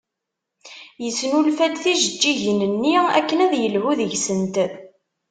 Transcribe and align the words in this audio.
Yesnulfa-d 1.03 1.75
tijeǧǧigin-nni 1.83 2.93
akken 3.17 3.39
ad 3.45 3.53
yelhu 3.61 3.91
deg-sent. 3.99 4.55